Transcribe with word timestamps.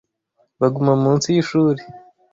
baguma 0.59 0.93
munsi 1.03 1.27
y 1.33 1.37
ishuri 1.41 1.81